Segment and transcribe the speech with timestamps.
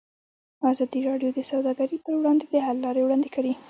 [0.71, 3.53] ازادي راډیو د سوداګري پر وړاندې د حل لارې وړاندې کړي.